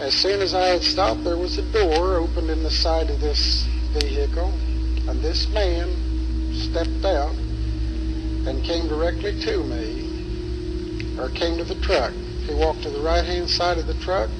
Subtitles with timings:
[0.00, 3.20] As soon as I had stopped, there was a door opened in the side of
[3.20, 3.64] this
[3.98, 4.52] vehicle,
[5.08, 5.88] and this man
[6.54, 12.12] stepped out and came directly to me, or came to the truck.
[12.12, 14.30] He walked to the right-hand side of the truck,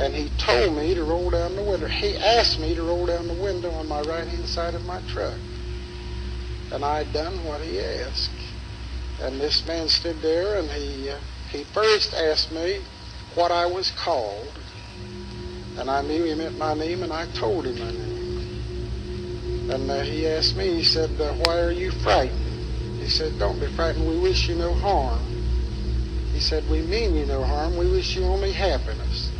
[0.00, 1.86] and he told me to roll down the window.
[1.86, 5.38] He asked me to roll down the window on my right-hand side of my truck.
[6.72, 8.30] And I done what he asked.
[9.22, 11.18] And this man stood there, and he uh,
[11.52, 12.80] he first asked me
[13.36, 14.52] what I was called,
[15.78, 19.70] and I knew he meant my name, and I told him my name.
[19.70, 23.00] And uh, he asked me, he said, uh, why are you frightened?
[23.00, 25.20] He said, don't be frightened, we wish you no harm.
[26.32, 29.30] He said, we mean you no harm, we wish you only happiness.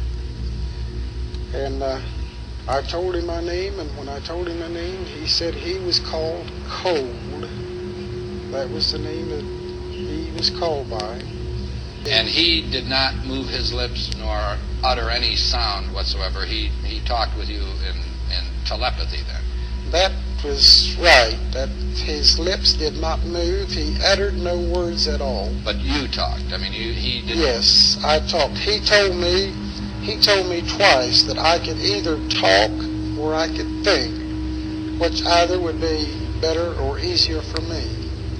[1.54, 2.00] And uh,
[2.66, 5.78] I told him my name, and when I told him my name, he said he
[5.84, 7.48] was called Cold.
[8.50, 9.44] That was the name that
[9.90, 11.20] he was called by.
[12.06, 16.44] And he did not move his lips nor utter any sound whatsoever.
[16.44, 17.96] He he talked with you in,
[18.30, 19.42] in telepathy then.
[19.90, 20.12] That
[20.44, 21.38] was right.
[21.52, 23.70] That his lips did not move.
[23.70, 25.54] He uttered no words at all.
[25.64, 26.52] But you talked.
[26.52, 27.38] I mean, you, he didn't.
[27.38, 28.58] Yes, I talked.
[28.58, 29.52] He told me,
[30.02, 32.70] he told me twice that I could either talk
[33.18, 36.04] or I could think, which either would be
[36.40, 37.82] better or easier for me.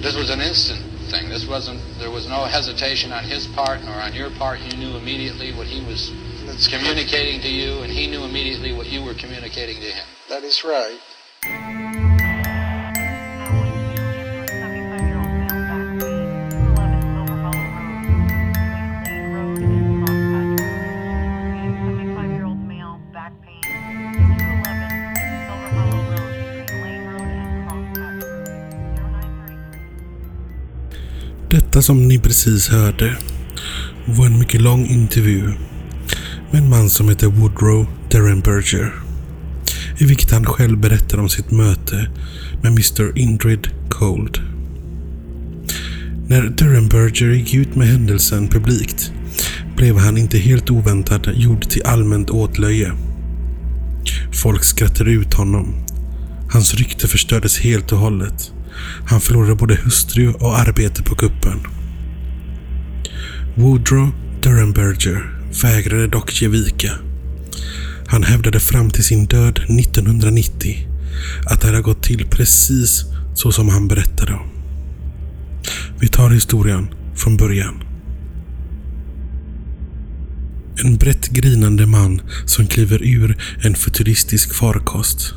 [0.01, 0.84] This was an instant
[1.23, 1.81] This wasn't.
[1.97, 4.59] There was no hesitation on his part nor on your part.
[4.59, 6.11] You knew immediately what he was
[6.45, 10.05] That's communicating to you, and he knew immediately what you were communicating to him.
[10.29, 10.99] That is right.
[31.75, 33.17] Detta som ni precis hörde
[34.05, 35.53] var en mycket lång intervju
[36.51, 38.93] med en man som heter Woodrow Derenberger.
[39.97, 42.09] I vilket han själv berättar om sitt möte
[42.61, 44.39] med Mr Indrid Cold.
[46.27, 49.11] När Derenberger gick ut med händelsen publikt
[49.77, 52.91] blev han inte helt oväntat gjord till allmänt åtlöje.
[54.33, 55.75] Folk skrattade ut honom.
[56.51, 58.54] Hans rykte förstördes helt och hållet.
[59.05, 61.59] Han förlorade både hustru och arbete på kuppen.
[63.55, 66.91] Woodrow Durenberger vägrade dock ge vika.
[68.07, 70.87] Han hävdade fram till sin död 1990
[71.45, 74.49] att det hade gått till precis så som han berättade om.
[75.99, 77.83] Vi tar historien från början.
[80.83, 85.33] En brett grinande man som kliver ur en futuristisk farkost.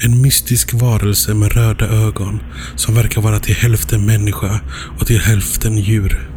[0.00, 2.40] En mystisk varelse med röda ögon
[2.76, 4.60] som verkar vara till hälften människa
[4.98, 6.30] och till hälften djur.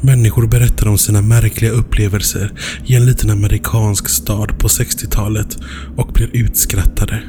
[0.00, 2.52] Människor berättar om sina märkliga upplevelser
[2.86, 5.58] i en liten amerikansk stad på 60-talet
[5.96, 7.22] och blir utskrattade.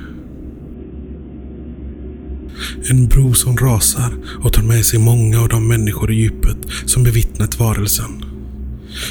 [2.90, 4.14] En bro som rasar
[4.44, 8.26] och tar med sig många av de människor i djupet som bevittnat varelsen.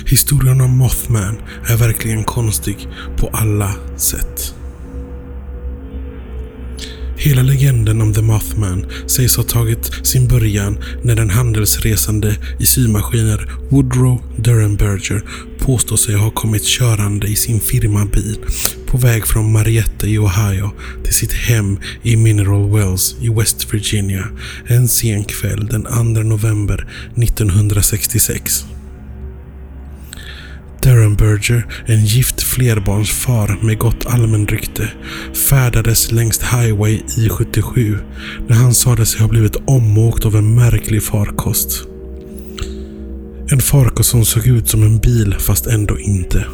[0.06, 1.37] Historien om Mothman
[1.69, 4.54] är verkligen konstig på alla sätt.
[7.25, 13.50] Hela legenden om The Mothman sägs ha tagit sin början när den handelsresande i symaskiner
[13.71, 15.22] Woodrow Durenberger
[15.59, 18.38] påstår sig ha kommit körande i sin firmabil
[18.87, 20.71] på väg från Marietta i Ohio
[21.05, 24.28] till sitt hem i Mineral Wells i West Virginia
[24.66, 28.65] en sen kväll den 2 november 1966.
[30.82, 34.88] Derenberger, en gift flerbarnsfar med gott allmänrykte,
[35.48, 37.98] färdades längs Highway I-77
[38.48, 41.82] när han sade sig ha blivit omåkt av en märklig farkost.
[43.50, 46.47] En farkost som såg ut som en bil fast ändå inte.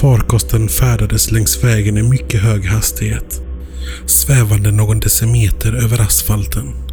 [0.00, 3.40] Farkosten färdades längs vägen i mycket hög hastighet,
[4.06, 6.91] svävande någon decimeter över asfalten.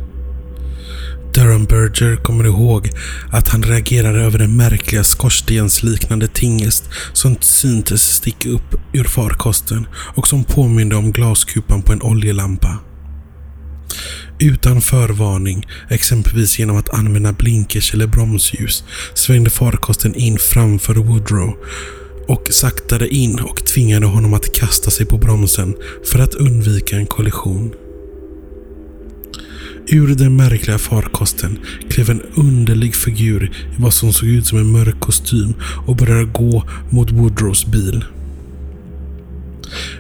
[1.40, 2.90] Durenberger kommer ihåg
[3.32, 6.84] att han reagerade över den märkliga skorstensliknande tingest
[7.14, 12.80] som syntes sticka upp ur farkosten och som påminde om glaskupan på en oljelampa.
[14.40, 18.84] Utan förvarning, exempelvis genom att använda blinkers eller bromsljus,
[19.14, 21.58] svängde farkosten in framför Woodrow
[22.28, 25.76] och saktade in och tvingade honom att kasta sig på bromsen
[26.12, 27.74] för att undvika en kollision.
[29.92, 31.60] Ur den märkliga farkosten
[31.90, 35.54] klev en underlig figur i vad som såg ut som en mörk kostym
[35.88, 38.06] och började gå mot Woodrows bil.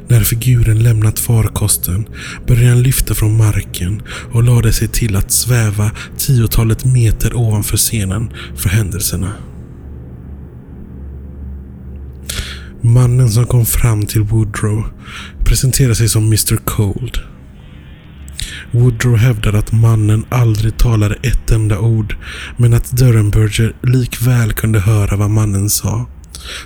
[0.07, 2.07] När figuren lämnat farkosten
[2.47, 4.01] började han lyfta från marken
[4.31, 9.33] och lade sig till att sväva tiotalet meter ovanför scenen för händelserna.
[12.81, 14.85] Mannen som kom fram till Woodrow
[15.45, 17.28] presenterade sig som Mr Cold.
[18.71, 22.15] Woodrow hävdade att mannen aldrig talade ett enda ord,
[22.57, 26.05] men att Durenberger likväl kunde höra vad mannen sa.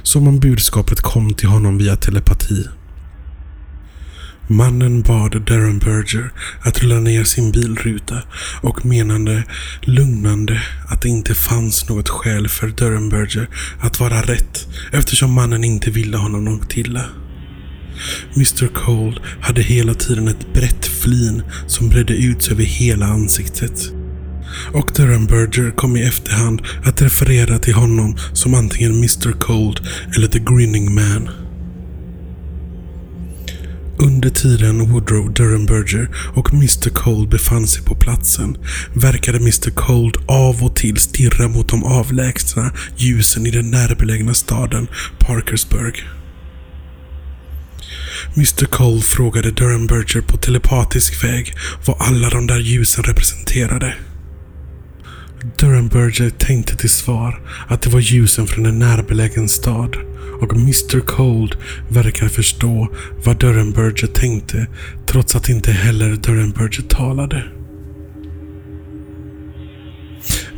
[0.03, 2.67] Som om budskapet kom till honom via telepati.
[4.47, 6.31] Mannen bad Durenberger
[6.61, 8.21] att rulla ner sin bilruta
[8.61, 9.43] och menade
[9.81, 13.49] lugnande att det inte fanns något skäl för Durenberger
[13.79, 17.05] att vara rätt eftersom mannen inte ville honom något illa.
[18.35, 23.91] Mr Cold hade hela tiden ett brett flin som bredde ut sig över hela ansiktet.
[24.73, 29.79] Och Durenberger kom i efterhand att referera till honom som antingen Mr Cold
[30.15, 31.29] eller The Grinning Man.
[33.97, 38.57] Under tiden Woodrow Durenberger och Mr Cold befann sig på platsen
[38.93, 44.87] verkade Mr Cold av och till stirra mot de avlägsna ljusen i den närbelägna staden
[45.19, 46.03] Parkersburg.
[48.35, 51.53] Mr Cole frågade Durenberger på telepatisk väg
[51.85, 53.95] vad alla de där ljusen representerade.
[55.59, 59.97] Durenberger tänkte till svar att det var ljusen från en närbelägen stad
[60.41, 61.55] och Mr Cold
[61.89, 62.87] verkar förstå
[63.23, 64.67] vad Durenberger tänkte
[65.07, 67.43] trots att inte heller Durenberger talade.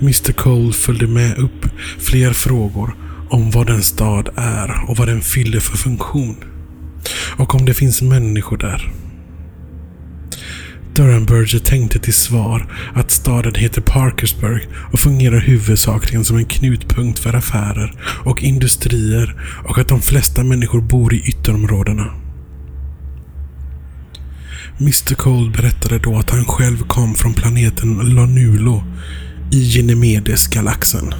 [0.01, 1.65] Mr Cole följde med upp
[1.99, 2.95] fler frågor
[3.29, 6.35] om vad en stad är och vad den fyller för funktion.
[7.37, 8.91] Och om det finns människor där.
[10.95, 17.33] Durenberger tänkte till svar att staden heter Parkersburg och fungerar huvudsakligen som en knutpunkt för
[17.33, 17.93] affärer
[18.25, 19.35] och industrier
[19.65, 22.13] och att de flesta människor bor i ytterområdena.
[24.79, 28.83] Mr Cold berättade då att han själv kom från planeten Lanulo
[29.51, 31.13] i Genemedes-galaxen.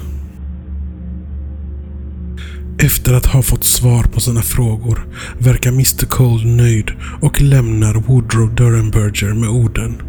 [2.78, 5.06] Efter att ha fått svar på sina frågor
[5.38, 6.90] verkar Mr Cold nöjd
[7.20, 10.02] och lämnar Woodrow Durenberger med orden.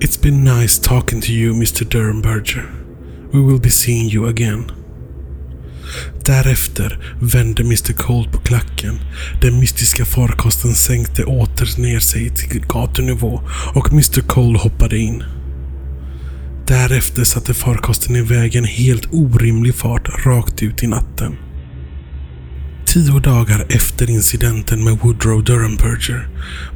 [0.00, 2.64] It's been nice talking to you Mr Durenberger.
[3.32, 4.64] We will be seeing you again.
[6.24, 9.00] Därefter vände Mr Cold på klacken.
[9.40, 13.40] Den mystiska farkosten sänkte åter ner sig till gatunivå
[13.74, 15.24] och Mr Cold hoppade in.
[16.66, 21.36] Därefter satte farkosten iväg en helt orimlig fart rakt ut i natten.
[22.94, 26.28] Tio dagar efter incidenten med Woodrow Durenberger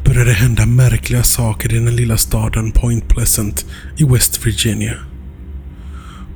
[0.05, 3.67] började hända märkliga saker i den lilla staden Point Pleasant
[3.97, 4.95] i West Virginia.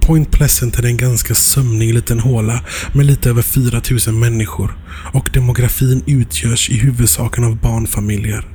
[0.01, 2.65] Point Pleasant är en ganska sömnig liten håla
[2.95, 4.79] med lite över 4000 människor
[5.13, 8.49] och demografin utgörs i huvudsaken av barnfamiljer.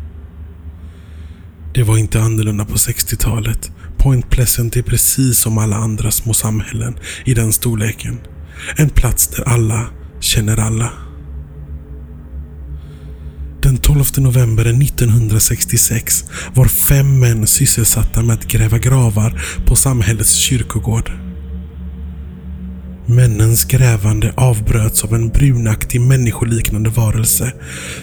[1.74, 3.72] Det var inte annorlunda på 60-talet.
[3.98, 8.18] Point Pleasant är precis som alla andra små samhällen i den storleken.
[8.76, 9.86] En plats där alla
[10.20, 11.07] känner alla.
[13.68, 21.12] Den 12 november 1966 var fem män sysselsatta med att gräva gravar på samhällets kyrkogård.
[23.06, 27.54] Männens grävande avbröts av en brunaktig människoliknande varelse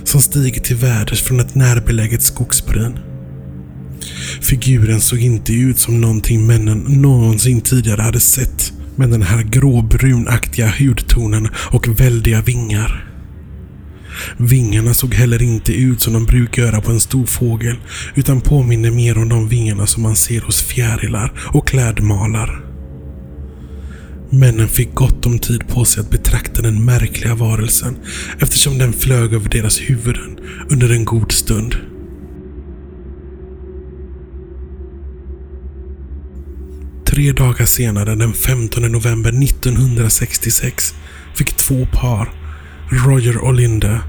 [0.04, 2.98] som stiger till väders från ett närbeläget skogsbryn.
[4.40, 10.72] Figuren såg inte ut som någonting männen någonsin tidigare hade sett med den här gråbrunaktiga
[10.78, 13.13] hudtonen och väldiga vingar.
[14.36, 17.76] Vingarna såg heller inte ut som de brukar göra på en stor fågel
[18.14, 22.64] utan påminner mer om de vingarna som man ser hos fjärilar och klädmalar.
[24.30, 27.96] Männen fick gott om tid på sig att betrakta den märkliga varelsen
[28.38, 30.38] eftersom den flög över deras huvuden
[30.70, 31.76] under en god stund.
[37.06, 40.94] Tre dagar senare, den 15 november 1966,
[41.34, 42.28] fick två par,
[42.90, 44.00] Roger och Linda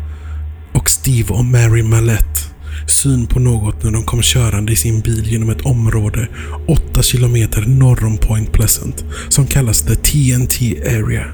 [0.73, 2.41] och Steve och Mary Mallette,
[2.87, 6.27] syn på något när de kom körande i sin bil genom ett område
[6.67, 11.25] 8 kilometer norr om Point Pleasant som kallas The TNT Area.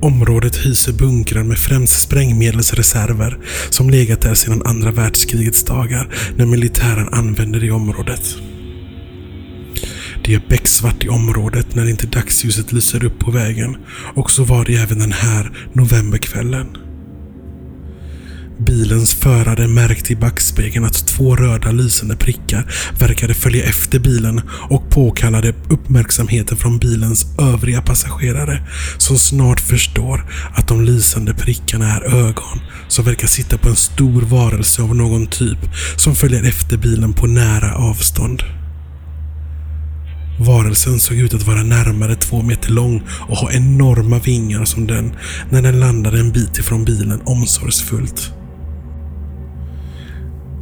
[0.00, 3.38] Området hyser bunkrar med främst sprängmedelsreserver
[3.70, 8.36] som legat där sedan andra världskrigets dagar när militären använde det området.
[10.24, 13.76] Det är becksvart i området när inte dagsljuset lyser upp på vägen
[14.14, 16.66] och så var det även den här novemberkvällen.
[18.58, 24.90] Bilens förare märkte i backspegeln att två röda lysande prickar verkade följa efter bilen och
[24.90, 30.24] påkallade uppmärksamheten från bilens övriga passagerare som snart förstår
[30.54, 35.26] att de lysande prickarna är ögon som verkar sitta på en stor varelse av någon
[35.26, 35.58] typ
[35.96, 38.42] som följer efter bilen på nära avstånd.
[40.38, 45.16] Varelsen såg ut att vara närmare två meter lång och ha enorma vingar som den
[45.50, 48.32] när den landade en bit ifrån bilen omsorgsfullt.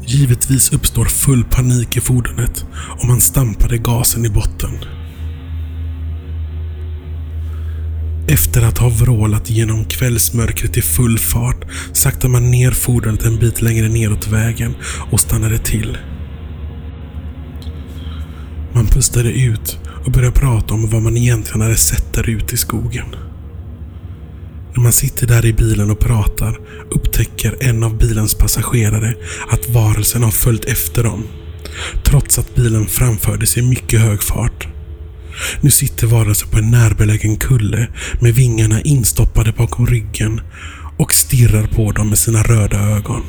[0.07, 2.65] Givetvis uppstår full panik i fordonet
[2.99, 4.71] och man stampade gasen i botten.
[8.29, 13.62] Efter att ha vrålat genom kvällsmörkret i full fart saktade man ner fordonet en bit
[13.62, 14.75] längre neråt vägen
[15.11, 15.99] och stannade till.
[18.73, 22.59] Man pustade ut och började prata om vad man egentligen hade sett där ute i
[22.59, 23.07] skogen.
[24.75, 26.59] När man sitter där i bilen och pratar
[26.91, 29.15] upptäcker en av bilens passagerare
[29.50, 31.25] att varelsen har följt efter dem.
[32.05, 34.69] Trots att bilen framfördes i mycket hög fart.
[35.61, 37.89] Nu sitter varelsen på en närbelägen kulle
[38.21, 40.41] med vingarna instoppade bakom ryggen
[40.97, 43.23] och stirrar på dem med sina röda ögon.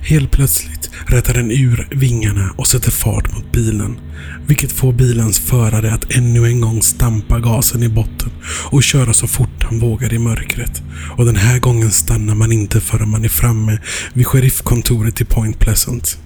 [0.00, 4.00] Helt plötsligt rätar den ur vingarna och sätter fart mot bilen.
[4.46, 8.30] Vilket får bilens förare att ännu en gång stampa gasen i botten
[8.70, 10.82] och köra så fort han vågar i mörkret.
[11.16, 13.78] Och den här gången stannar man inte förrän man är framme
[14.12, 16.18] vid sheriffkontoret i Point Pleasant.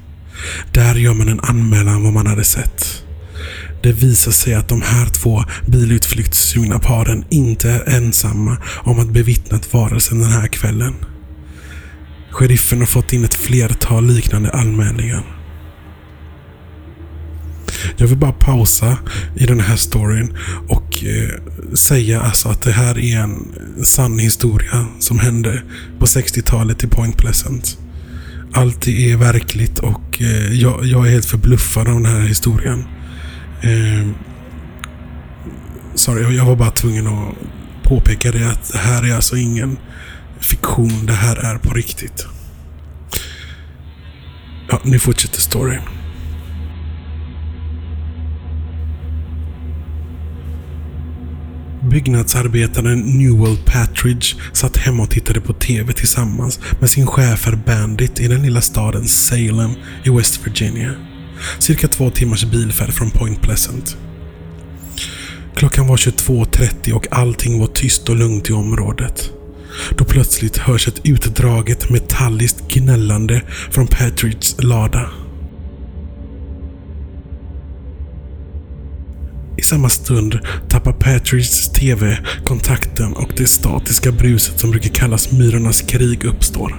[0.73, 3.05] Där gör man en anmälan vad man hade sett.
[3.83, 9.73] Det visar sig att de här två bilutflyktssugna paren inte är ensamma om att bevittnat
[9.73, 10.95] varelsen den här kvällen.
[12.39, 15.23] Sheriffen har fått in ett flertal liknande anmälningar.
[17.97, 18.99] Jag vill bara pausa
[19.37, 20.37] i den här storyn
[20.69, 21.31] och eh,
[21.75, 23.55] säga alltså att det här är en
[23.85, 25.63] sann historia som hände
[25.99, 27.79] på 60-talet i Point Pleasant.
[28.53, 32.85] Allt är verkligt och eh, jag, jag, är helt förbluffad av den här historien.
[33.63, 34.09] Eh,
[35.95, 37.35] sorry, jag var bara tvungen att
[37.83, 39.77] påpeka det att det här är alltså ingen
[40.41, 41.07] fiktion.
[41.07, 42.27] Det här är på riktigt.
[44.69, 45.83] Ja, nu fortsätter storyn.
[51.91, 58.29] Byggnadsarbetaren Newell Patridge satt hemma och tittade på TV tillsammans med sin schäfer Bandit i
[58.29, 59.71] den lilla staden Salem
[60.05, 60.95] i West Virginia.
[61.59, 63.97] Cirka två timmars bilfärd från Point Pleasant.
[65.55, 69.33] Klockan var 22.30 och allting var tyst och lugnt i området.
[69.97, 75.11] Då plötsligt hörs ett utdraget metalliskt gnällande från Patridges lada.
[79.59, 85.81] I samma stund tappar Patridges TV kontakten och det statiska bruset som brukar kallas Myrornas
[85.81, 86.77] krig uppstår.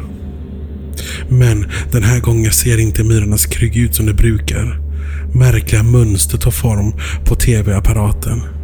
[1.29, 4.79] Men den här gången ser inte Myrornas krig ut som det brukar.
[5.33, 6.93] Märkliga mönster tar form
[7.25, 8.58] på TV-apparaten.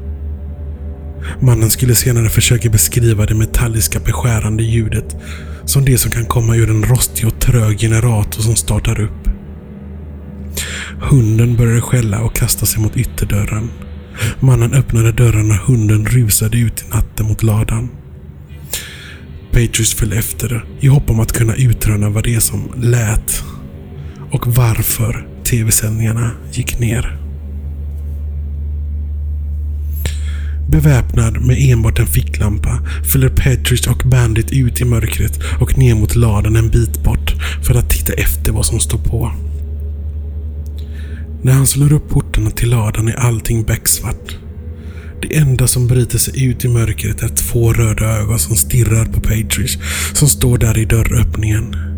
[1.41, 5.15] Mannen skulle senare försöka beskriva det metalliska beskärande ljudet
[5.65, 9.29] som det som kan komma ur en rostig och trög generator som startar upp.
[11.01, 13.69] Hunden började skälla och kasta sig mot ytterdörren.
[14.39, 17.89] Mannen öppnade dörren och hunden rusade ut i natten mot ladan.
[19.51, 23.43] Patriots föll efter i hopp om att kunna utröna vad det är som lät
[24.31, 27.24] och varför tv-sändningarna gick ner.
[30.69, 32.79] Beväpnad med enbart en ficklampa
[33.11, 37.75] följer Petrich och Bandit ut i mörkret och ner mot ladan en bit bort för
[37.75, 39.31] att titta efter vad som står på.
[41.41, 44.37] När han slår upp portarna till ladan är allting becksvart.
[45.21, 49.21] Det enda som bryter sig ut i mörkret är två röda ögon som stirrar på
[49.21, 49.79] Patrice
[50.13, 51.94] som står där i dörröppningen.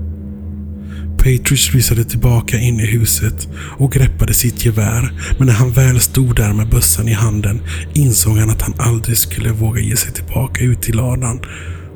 [1.17, 3.47] Patrice rusade tillbaka in i huset
[3.77, 5.11] och greppade sitt gevär.
[5.37, 7.61] Men när han väl stod där med bössan i handen
[7.93, 11.39] insåg han att han aldrig skulle våga ge sig tillbaka ut till ladan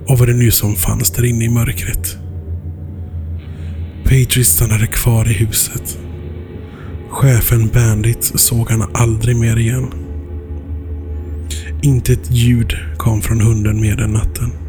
[0.07, 2.17] och vad det nu som fanns där inne i mörkret.
[4.03, 5.97] Patrice stannade kvar i huset.
[7.09, 9.93] Chefen Bandit såg han aldrig mer igen.
[11.81, 14.60] Inte ett ljud kom från hunden mer den natten.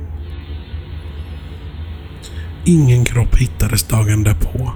[2.65, 4.73] Ingen kropp hittades dagen därpå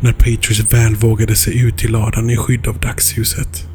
[0.00, 3.66] när Patriots väl vågade sig ut till ladan i skydd av dagsljuset.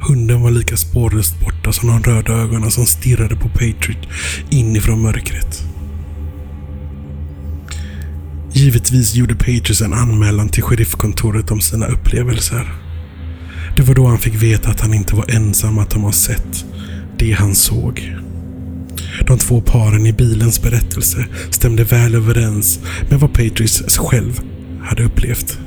[0.00, 4.08] Hunden var lika spårlöst borta som de röda ögonen som stirrade på Patriot
[4.50, 5.64] inifrån mörkret.
[8.52, 12.74] Givetvis gjorde Patriots en anmälan till sheriffkontoret om sina upplevelser.
[13.76, 16.64] Det var då han fick veta att han inte var ensam att de har sett
[17.18, 18.16] det han såg.
[19.26, 24.40] De två paren i bilens berättelse stämde väl överens med vad Patrice själv
[24.82, 25.58] hade upplevt.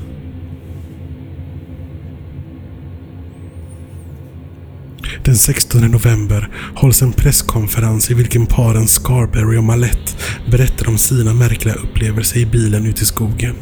[5.24, 10.12] Den 16 november hålls en presskonferens i vilken paren Scarberry och Malette
[10.52, 13.56] berättar om sina märkliga upplevelser i bilen ute i skogen.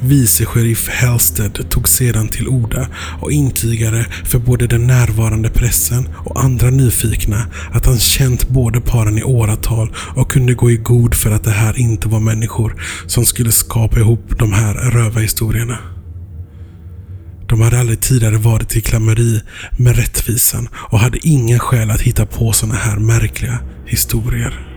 [0.00, 2.88] Vice sheriff Halstead tog sedan till orda
[3.20, 9.18] och intygade för både den närvarande pressen och andra nyfikna att han känt båda paren
[9.18, 13.24] i åratal och kunde gå i god för att det här inte var människor som
[13.24, 15.78] skulle skapa ihop de här rövarhistorierna.
[17.48, 19.40] De hade aldrig tidigare varit i klammeri
[19.78, 24.71] med rättvisan och hade ingen skäl att hitta på sådana här märkliga historier.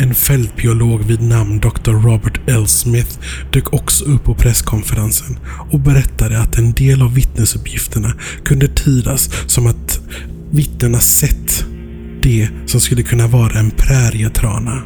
[0.00, 1.90] En fältbiolog vid namn Dr.
[1.90, 2.66] Robert L.
[2.66, 3.18] Smith
[3.52, 5.38] dök också upp på presskonferensen
[5.70, 8.14] och berättade att en del av vittnesuppgifterna
[8.44, 10.00] kunde tydas som att
[10.50, 11.64] vittnena sett
[12.22, 14.82] det som skulle kunna vara en prärietrana.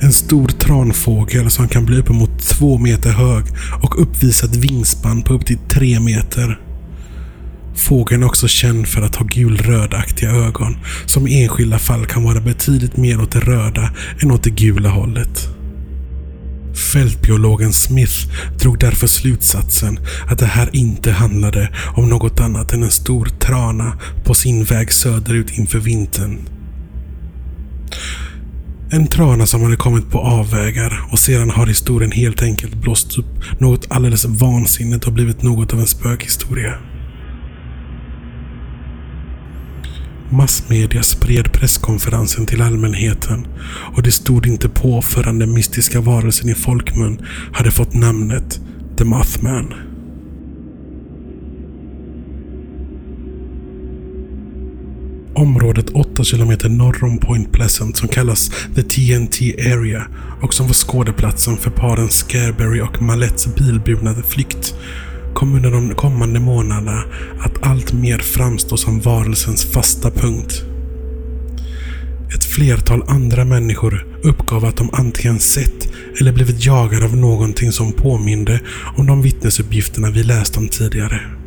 [0.00, 3.44] En stor tranfågel som kan bli uppemot två meter hög
[3.82, 6.58] och uppvisa ett vingspann på upp till tre meter.
[7.74, 10.76] Fågeln är också känd för att ha gulrödaktiga ögon
[11.06, 13.90] som i enskilda fall kan vara betydligt mer åt det röda
[14.22, 15.48] än åt det gula hållet.
[16.92, 19.98] Fältbiologen Smith drog därför slutsatsen
[20.30, 24.92] att det här inte handlade om något annat än en stor trana på sin väg
[24.92, 26.38] söderut inför vintern.
[28.90, 33.60] En trana som hade kommit på avvägar och sedan har historien helt enkelt blåst upp
[33.60, 36.74] något alldeles vansinnigt och blivit något av en spökhistoria.
[40.32, 43.46] Massmedia spred presskonferensen till allmänheten
[43.96, 48.60] och det stod inte på förrän den mystiska varelsen i folkmun hade fått namnet
[48.98, 49.74] The Mothman.
[55.34, 60.06] Området 8 km norr om Point Pleasant som kallas The TNT Area
[60.42, 64.74] och som var skådeplatsen för paren Scareberry och Malets bilburna flykt
[65.34, 67.04] kom under de kommande månaderna
[67.38, 70.62] att allt mer framstå som varelsens fasta punkt.
[72.34, 75.88] Ett flertal andra människor uppgav att de antingen sett
[76.20, 78.60] eller blivit jagade av någonting som påminde
[78.96, 81.41] om de vittnesuppgifterna vi läst om tidigare.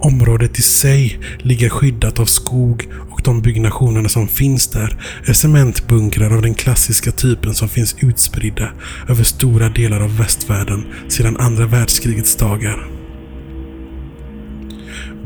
[0.00, 6.34] Området i sig ligger skyddat av skog och de byggnationerna som finns där är cementbunkrar
[6.34, 8.72] av den klassiska typen som finns utspridda
[9.08, 12.99] över stora delar av västvärlden sedan andra världskrigets dagar.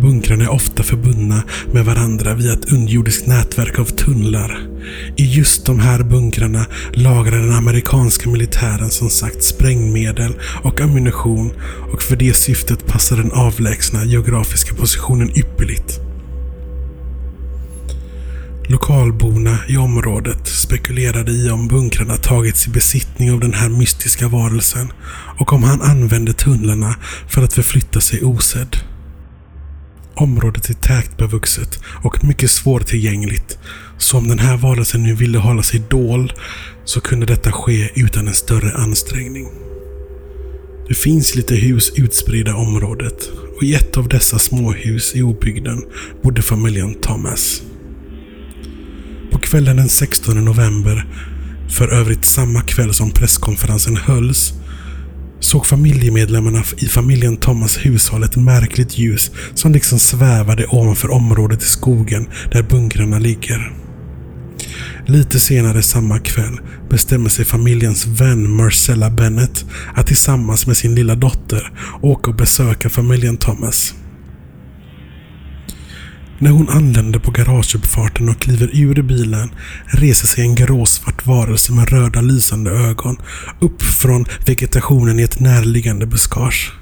[0.00, 4.58] Bunkrarna är ofta förbundna med varandra via ett underjordiskt nätverk av tunnlar.
[5.16, 11.52] I just de här bunkrarna lagrar den amerikanska militären som sagt sprängmedel och ammunition
[11.92, 16.00] och för det syftet passar den avlägsna geografiska positionen ypperligt.
[18.68, 24.92] Lokalborna i området spekulerade i om bunkrarna tagits i besittning av den här mystiska varelsen
[25.38, 26.96] och om han använde tunnlarna
[27.28, 28.76] för att förflytta sig osedd.
[30.14, 33.58] Området är tätt bevuxet och mycket svårtillgängligt.
[33.98, 36.32] Så om den här varelsen nu ville hålla sig dold
[36.84, 39.48] så kunde detta ske utan en större ansträngning.
[40.88, 45.84] Det finns lite hus utspridda i området och i ett av dessa småhus i obygden
[46.22, 47.62] bodde familjen Thomas.
[49.32, 51.06] På kvällen den 16 november,
[51.68, 54.54] för övrigt samma kväll som presskonferensen hölls,
[55.54, 61.66] såg familjemedlemmarna i familjen Thomas hushåll ett märkligt ljus som liksom svävade ovanför området i
[61.66, 63.72] skogen där bunkrarna ligger.
[65.06, 69.64] Lite senare samma kväll bestämmer sig familjens vän Marcella Bennett
[69.94, 73.94] att tillsammans med sin lilla dotter åka och besöka familjen Thomas.
[76.38, 79.50] När hon anländer på garageuppfarten och kliver ur bilen
[79.86, 83.16] reser sig en gråsvart varelse med röda lysande ögon
[83.60, 86.72] upp från vegetationen i ett närliggande buskage.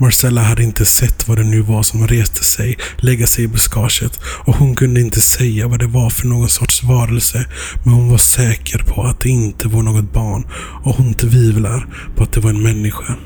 [0.00, 4.20] Marcella hade inte sett vad det nu var som reste sig, lägga sig i buskaget
[4.24, 7.46] och hon kunde inte säga vad det var för någon sorts varelse
[7.84, 10.46] men hon var säker på att det inte var något barn
[10.84, 13.16] och hon tvivlar på att det var en människa.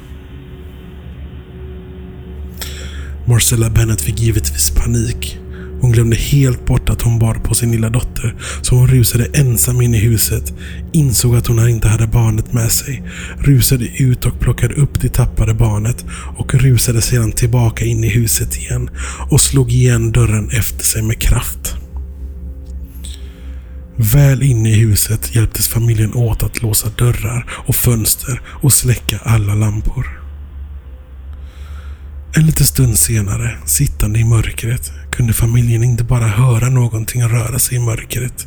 [3.33, 5.39] Marcella Bennett fick givetvis panik.
[5.81, 9.81] Hon glömde helt bort att hon bar på sin lilla dotter, så hon rusade ensam
[9.81, 10.55] in i huset,
[10.93, 13.03] insåg att hon inte hade barnet med sig,
[13.39, 16.05] rusade ut och plockade upp det tappade barnet
[16.37, 18.91] och rusade sedan tillbaka in i huset igen
[19.31, 21.75] och slog igen dörren efter sig med kraft.
[23.97, 29.55] Väl inne i huset hjälptes familjen åt att låsa dörrar och fönster och släcka alla
[29.55, 30.22] lampor.
[32.35, 37.77] En liten stund senare, sittande i mörkret, kunde familjen inte bara höra någonting röra sig
[37.77, 38.47] i mörkret,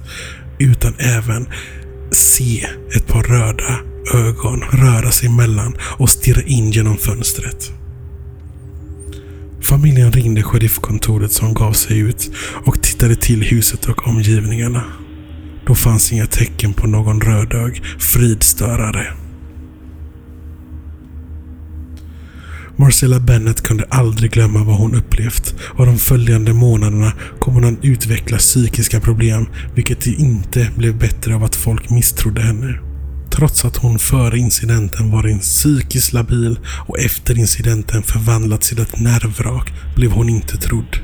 [0.60, 1.48] utan även
[2.12, 3.80] se ett par röda
[4.13, 7.71] ögon röra sig emellan och stirra in genom fönstret.
[9.62, 12.32] Familjen ringde sheriffkontoret som gav sig ut
[12.65, 14.84] och tittade till huset och omgivningarna.
[15.67, 19.24] Då fanns inga tecken på någon rödög fridstörare.
[22.77, 27.85] Marcella Bennett kunde aldrig glömma vad hon upplevt och de följande månaderna kom hon att
[27.85, 32.79] utveckla psykiska problem vilket inte blev bättre av att folk misstrodde henne.
[33.29, 39.73] Trots att hon före incidenten varit psykiskt labil och efter incidenten förvandlats till ett nervvrak
[39.95, 40.97] blev hon inte trodd.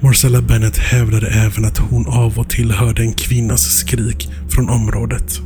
[0.00, 5.40] Marcella Bennett hävdade även att hon av och till hörde en kvinnas skrik från området.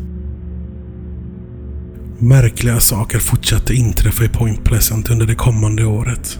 [2.20, 6.38] Märkliga saker fortsatte inträffa i Point Pleasant under det kommande året.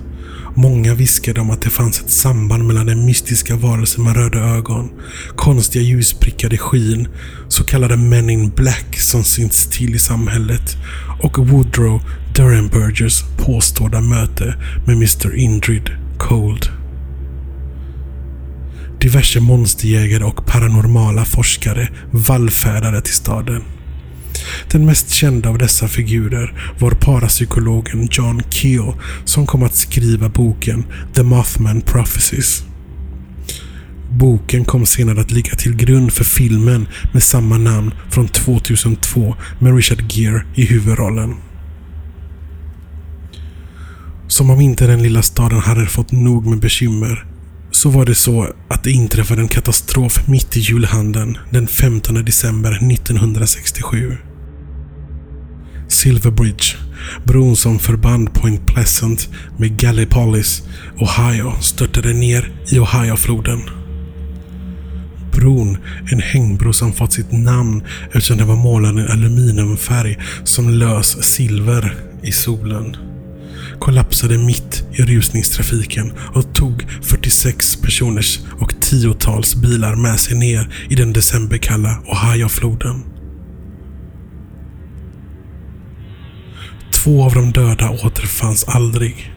[0.55, 4.91] Många viskade om att det fanns ett samband mellan den mystiska varelsen med röda ögon,
[5.37, 7.09] konstiga ljusprickade skin,
[7.49, 10.77] så kallade Men in Black som synts till i samhället
[11.23, 12.03] och Woodrow
[12.35, 14.55] Durenbergers påstådda möte
[14.87, 16.69] med Mr Indrid Cold.
[19.01, 23.63] Diverse monsterjägare och paranormala forskare vallfärdade till staden.
[24.71, 28.93] Den mest kända av dessa figurer var parapsykologen John Keel
[29.25, 32.65] som kom att skriva boken The Mothman Prophecies.
[34.11, 39.77] Boken kom senare att ligga till grund för filmen med samma namn från 2002 med
[39.77, 41.35] Richard Gere i huvudrollen.
[44.29, 47.25] Som om inte den lilla staden hade fått nog med bekymmer
[47.71, 52.93] så var det så att det inträffade en katastrof mitt i julhandeln den 15 december
[52.93, 54.17] 1967.
[55.89, 56.77] Silver Bridge,
[57.25, 60.63] bron som förband Point Pleasant med Gallipolis,
[61.01, 63.61] Ohio, störtade ner i Ohiofloden.
[65.33, 65.79] Bron,
[66.13, 71.95] en hängbro som fått sitt namn eftersom den var målad i aluminiumfärg som lös silver
[72.23, 72.97] i solen
[73.79, 80.95] kollapsade mitt i rusningstrafiken och tog 46 personers och tiotals bilar med sig ner i
[80.95, 83.18] den decemberkalla Ohiofloden.
[87.05, 89.33] Två av de döda återfanns aldrig.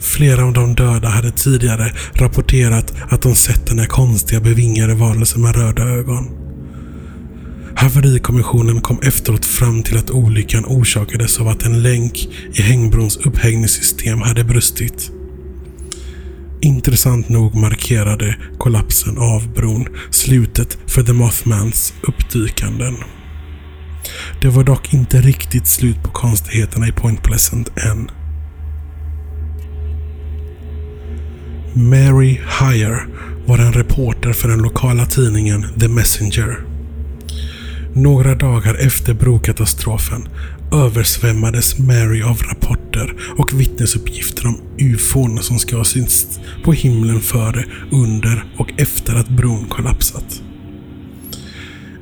[0.00, 5.42] Flera av de döda hade tidigare rapporterat att de sett den här konstiga bevingade varelsen
[5.42, 6.30] med röda ögon.
[7.76, 14.20] Haverikommissionen kom efteråt fram till att olyckan orsakades av att en länk i hängbrons upphängningssystem
[14.20, 15.10] hade brustit.
[16.60, 22.94] Intressant nog markerade kollapsen av bron slutet för The Mothmans uppdykanden.
[24.42, 28.10] Det var dock inte riktigt slut på konstigheterna i Point Pleasant än.
[31.74, 33.00] Mary Hire
[33.46, 36.58] var en reporter för den lokala tidningen The Messenger.
[37.94, 40.28] Några dagar efter brokatastrofen
[40.72, 47.64] översvämmades Mary av rapporter och vittnesuppgifter om ufon som ska ha synts på himlen före,
[47.92, 50.42] under och efter att bron kollapsat.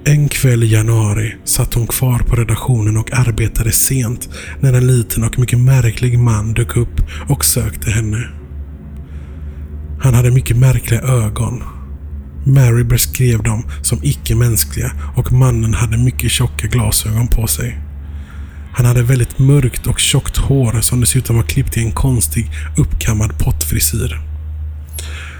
[0.04, 4.28] En kväll i januari satt hon kvar på redaktionen och arbetade sent
[4.60, 8.28] när en liten och mycket märklig man dök upp och sökte henne.
[10.00, 11.62] Han hade mycket märkliga ögon
[12.48, 17.78] Mary beskrev dem som icke-mänskliga och mannen hade mycket tjocka glasögon på sig.
[18.72, 23.38] Han hade väldigt mörkt och tjockt hår som dessutom var klippt i en konstig uppkammad
[23.38, 24.20] pottfrisyr.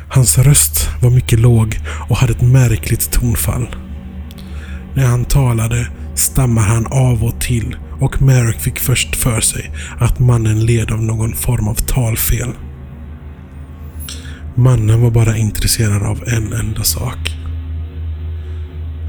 [0.08, 3.68] Hans röst var mycket låg och hade ett märkligt tonfall.
[4.94, 10.18] När han talade stammar han av och till och Merrick fick först för sig att
[10.18, 12.52] mannen led av någon form av talfel.
[14.54, 17.36] Mannen var bara intresserad av en enda sak.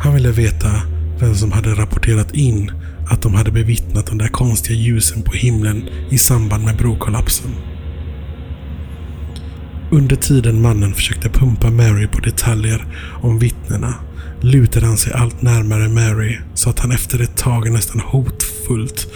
[0.02, 0.72] Han ville veta
[1.20, 2.72] vem som hade rapporterat in
[3.10, 7.52] att de hade bevittnat de där konstiga ljusen på himlen i samband med brokollapsen.
[9.92, 12.86] Under tiden mannen försökte pumpa Mary på detaljer
[13.22, 13.94] om vittnena
[14.41, 19.08] lutade han sig allt närmare Mary så att han efter ett tag nästan hotfullt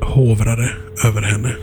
[0.00, 0.72] hovrade
[1.04, 1.56] över henne.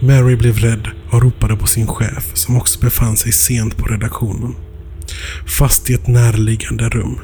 [0.00, 4.54] Mary blev rädd och ropade på sin chef som också befann sig sent på redaktionen.
[5.58, 7.18] Fast i ett närliggande rum.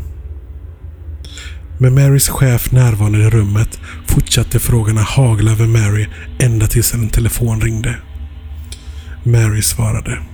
[1.78, 6.08] Med Marys chef närvarande i rummet fortsatte frågorna hagla över Mary
[6.38, 7.96] ända tills en telefon ringde.
[9.24, 10.31] Mary svarade.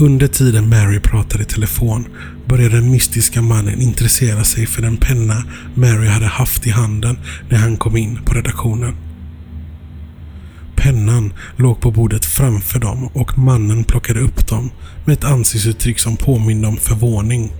[0.00, 2.06] Under tiden Mary pratade i telefon
[2.48, 7.58] började den mystiska mannen intressera sig för den penna Mary hade haft i handen när
[7.58, 8.96] han kom in på redaktionen.
[10.76, 14.70] Pennan låg på bordet framför dem och mannen plockade upp dem
[15.04, 17.52] med ett ansiktsuttryck som påminde om förvåning.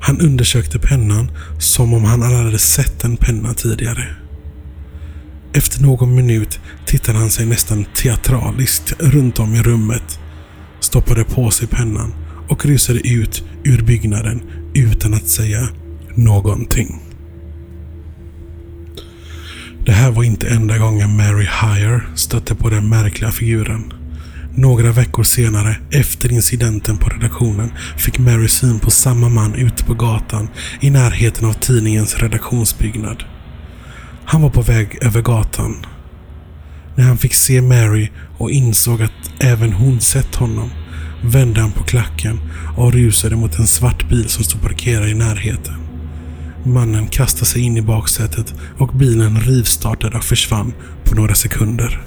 [0.00, 4.16] Han undersökte pennan som om han hade sett en penna tidigare.
[5.52, 10.20] Efter någon minut tittade han sig nästan teatraliskt runt om i rummet,
[10.80, 12.14] stoppade på sig pennan
[12.48, 14.42] och rusade ut ur byggnaden
[14.74, 15.68] utan att säga
[16.14, 17.00] någonting.
[19.84, 23.92] Det här var inte enda gången Mary Hire stötte på den märkliga figuren.
[24.54, 29.94] Några veckor senare, efter incidenten på redaktionen, fick Mary syn på samma man ute på
[29.94, 30.48] gatan
[30.80, 33.24] i närheten av tidningens redaktionsbyggnad.
[34.24, 35.76] Han var på väg över gatan.
[37.00, 38.08] När han fick se Mary
[38.38, 40.70] och insåg att även hon sett honom
[41.24, 42.40] vände han på klacken
[42.76, 45.74] och rusade mot en svart bil som stod parkerad i närheten.
[46.64, 50.72] Mannen kastade sig in i baksätet och bilen rivstartade och försvann
[51.04, 52.02] på några sekunder.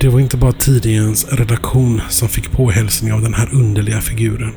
[0.00, 4.52] Det var inte bara tidningens redaktion som fick påhälsning av den här underliga figuren.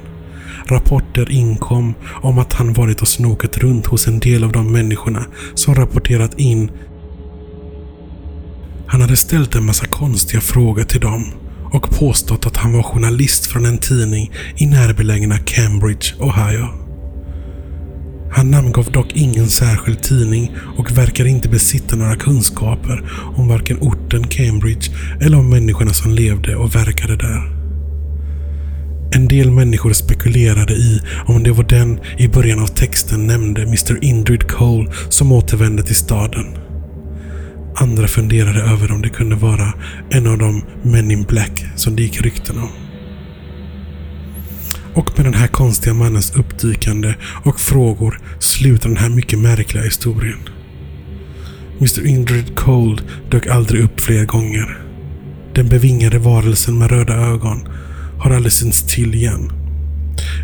[0.66, 5.26] Rapporter inkom om att han varit och snokat runt hos en del av de människorna
[5.56, 6.72] som rapporterat in.
[8.92, 11.32] Han hade ställt en massa konstiga frågor till dem
[11.72, 16.68] och påstått att han var journalist från en tidning i närbelägna Cambridge, Ohio.
[18.32, 24.28] Han namngav dock ingen särskild tidning och verkar inte besitta några kunskaper om varken orten
[24.28, 27.52] Cambridge eller om människorna som levde och verkade där.
[29.12, 34.04] En del människor spekulerade i om det var den i början av texten nämnde Mr
[34.04, 36.61] Indrid Cole som återvände till staden.
[37.76, 39.74] Andra funderade över om det kunde vara
[40.10, 42.70] en av de Men in Black som det gick rykten om.
[44.94, 50.40] Och med den här konstiga mannens uppdykande och frågor slutar den här mycket märkliga historien.
[51.80, 54.78] Mr Indrid Cold dök aldrig upp fler gånger.
[55.54, 57.68] Den bevingade varelsen med röda ögon
[58.20, 59.52] har aldrig synts till igen.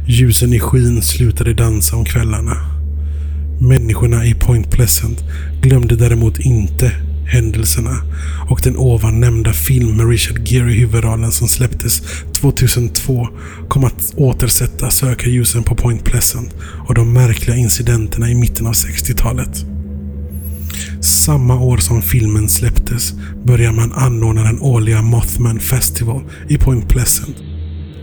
[0.07, 2.57] Ljusen i skyn slutade dansa om kvällarna.
[3.61, 5.23] Människorna i Point Pleasant
[5.61, 6.91] glömde däremot inte
[7.27, 8.01] händelserna
[8.49, 12.01] och den ovan nämnda film med Richard Gere i huvudrollen som släpptes
[12.33, 13.27] 2002
[13.67, 16.55] kom att återsätta sökarljusen på Point Pleasant
[16.87, 19.65] och de märkliga incidenterna i mitten av 60-talet.
[21.01, 23.13] Samma år som filmen släpptes
[23.45, 27.37] började man anordna den årliga Mothman Festival i Point Pleasant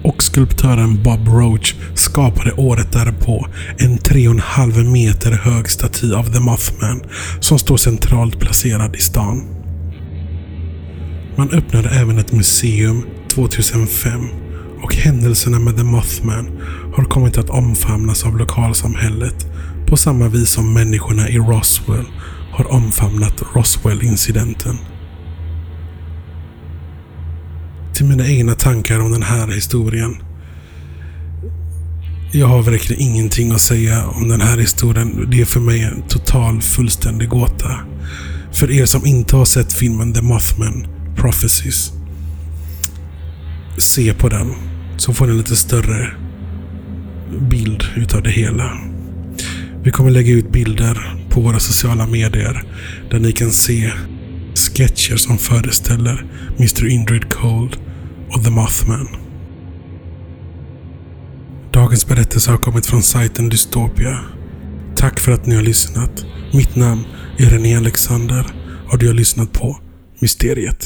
[0.05, 3.47] och skulptören Bob Roach skapade året därpå
[3.79, 7.03] en 3,5 meter hög staty av The Mothman
[7.40, 9.43] som står centralt placerad i stan.
[11.37, 14.29] Man öppnade även ett museum 2005
[14.83, 16.61] och händelserna med The Mothman
[16.97, 19.47] har kommit att omfamnas av lokalsamhället
[19.87, 22.07] på samma vis som människorna i Roswell
[22.53, 24.79] har omfamnat Roswell-incidenten
[27.95, 30.17] till mina egna tankar om den här historien.
[32.33, 35.31] Jag har verkligen ingenting att säga om den här historien.
[35.31, 37.79] Det är för mig en total, fullständig gåta.
[38.53, 41.93] För er som inte har sett filmen The Mothman Prophecies.
[43.79, 44.55] Se på den.
[44.97, 46.11] Så får ni en lite större
[47.51, 48.79] bild utav det hela.
[49.85, 52.63] Vi kommer lägga ut bilder på våra sociala medier
[53.11, 53.93] där ni kan se
[54.55, 56.27] sketcher som föreställer
[56.59, 57.77] Mr Indrid Cold
[58.35, 59.09] och The Mothman.
[61.73, 64.20] Dagens berättelse har kommit från sajten Dystopia.
[64.97, 66.25] Tack för att ni har lyssnat.
[66.53, 67.05] Mitt namn
[67.38, 68.47] är René Alexander
[68.92, 69.79] och du har lyssnat på
[70.18, 70.85] Mysteriet.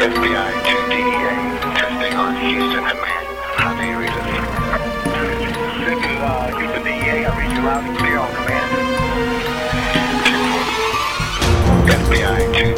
[0.00, 1.34] FBI to DEA
[1.74, 3.24] testing on Houston and man.
[3.56, 4.24] How do you read it?
[5.86, 7.26] This is uh, Houston DEA.
[7.26, 8.87] I read you loud and clear on command.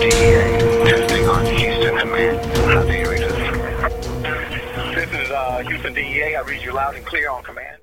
[0.00, 0.10] DEA.
[0.88, 2.56] Testing on Houston Command.
[2.56, 3.36] How do you read this?
[5.12, 6.36] Is uh, Houston DEA.
[6.36, 7.79] I read you loud and clear on command.